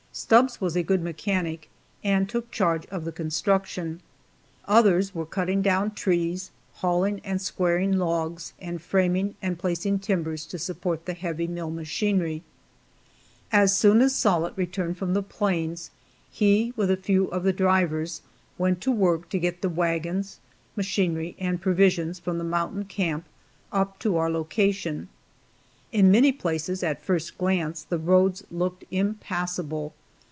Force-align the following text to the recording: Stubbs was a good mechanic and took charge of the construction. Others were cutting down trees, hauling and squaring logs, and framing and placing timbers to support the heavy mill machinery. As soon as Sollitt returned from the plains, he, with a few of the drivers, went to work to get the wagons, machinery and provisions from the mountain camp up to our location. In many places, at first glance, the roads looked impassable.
Stubbs 0.13 0.59
was 0.59 0.75
a 0.75 0.83
good 0.83 1.01
mechanic 1.01 1.69
and 2.03 2.27
took 2.27 2.51
charge 2.51 2.85
of 2.87 3.05
the 3.05 3.13
construction. 3.13 4.01
Others 4.65 5.15
were 5.15 5.25
cutting 5.25 5.61
down 5.61 5.91
trees, 5.95 6.51
hauling 6.73 7.21
and 7.23 7.41
squaring 7.41 7.93
logs, 7.93 8.51
and 8.59 8.81
framing 8.81 9.35
and 9.41 9.57
placing 9.57 9.99
timbers 9.99 10.45
to 10.47 10.59
support 10.59 11.05
the 11.05 11.13
heavy 11.13 11.47
mill 11.47 11.69
machinery. 11.71 12.43
As 13.53 13.73
soon 13.75 14.01
as 14.01 14.13
Sollitt 14.13 14.51
returned 14.57 14.97
from 14.97 15.13
the 15.13 15.23
plains, 15.23 15.91
he, 16.29 16.73
with 16.75 16.91
a 16.91 16.97
few 16.97 17.27
of 17.27 17.43
the 17.43 17.53
drivers, 17.53 18.21
went 18.57 18.81
to 18.81 18.91
work 18.91 19.29
to 19.29 19.39
get 19.39 19.61
the 19.61 19.69
wagons, 19.69 20.39
machinery 20.75 21.37
and 21.39 21.61
provisions 21.61 22.19
from 22.19 22.37
the 22.37 22.43
mountain 22.43 22.83
camp 22.83 23.23
up 23.71 23.97
to 23.99 24.17
our 24.17 24.29
location. 24.29 25.07
In 25.93 26.11
many 26.11 26.33
places, 26.33 26.83
at 26.83 27.01
first 27.01 27.37
glance, 27.37 27.83
the 27.85 27.97
roads 27.97 28.43
looked 28.51 28.83
impassable. 28.91 29.93